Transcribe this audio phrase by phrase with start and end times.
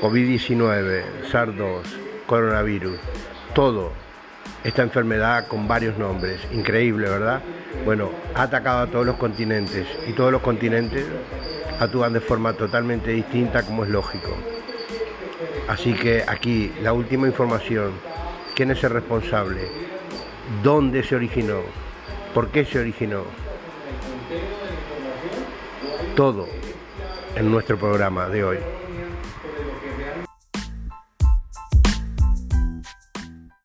[0.00, 1.82] COVID-19, SARS-2,
[2.26, 2.98] coronavirus,
[3.54, 3.92] todo,
[4.64, 7.42] esta enfermedad con varios nombres, increíble, ¿verdad?
[7.84, 11.04] Bueno, ha atacado a todos los continentes y todos los continentes
[11.80, 14.36] actúan de forma totalmente distinta como es lógico.
[15.68, 17.92] Así que aquí la última información,
[18.54, 19.60] ¿quién es el responsable?
[20.62, 21.60] ¿Dónde se originó?
[22.34, 23.24] ¿Por qué se originó?
[26.16, 26.46] Todo
[27.36, 28.58] en nuestro programa de hoy.